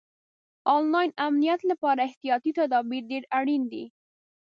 آنلاین 0.77 1.11
امنیت 1.27 1.61
لپاره 1.71 2.01
احتیاطي 2.07 2.51
تدابیر 2.59 3.03
ډېر 3.11 3.23
اړین 3.37 3.63
دي. 3.71 3.85